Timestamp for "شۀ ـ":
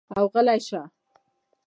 0.67-0.91